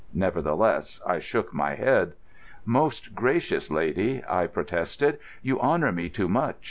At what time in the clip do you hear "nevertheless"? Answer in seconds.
0.15-0.99